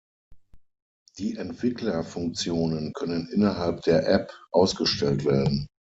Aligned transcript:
Die 1.19 1.37
Entwickler-Funktionen 1.37 2.91
können 2.93 3.29
innerhalb 3.31 3.83
der 3.83 4.07
App 4.09 4.33
ausgestellt 4.51 5.25
werden. 5.25 5.67